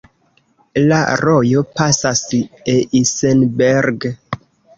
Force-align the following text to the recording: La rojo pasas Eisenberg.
La 0.91 1.01
rojo 1.21 1.63
pasas 1.81 2.23
Eisenberg. 2.77 4.11